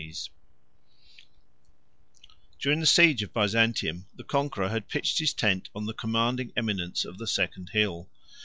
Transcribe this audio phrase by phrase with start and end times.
[2.59, 7.05] ]During the siege of Byzantium, the conqueror had pitched his tent on the commanding eminence
[7.05, 8.09] of the second hill.